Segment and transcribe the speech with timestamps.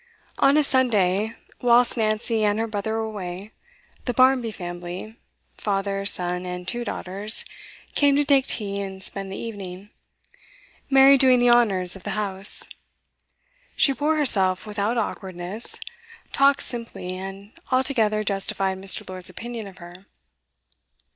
[0.39, 3.51] On a Sunday, whilst Nancy and her brother were away,
[4.05, 5.15] the Barmby family
[5.59, 7.45] father, son, and two daughters
[7.93, 9.91] came to take tea and spend the evening,
[10.89, 12.67] Mary doing the honours of the house;
[13.75, 15.79] she bore herself without awkwardness,
[16.33, 19.07] talked simply, and altogether justified Mr.
[19.07, 20.07] Lord's opinion of her.